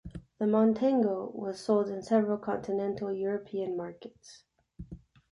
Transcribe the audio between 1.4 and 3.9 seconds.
sold in several continental European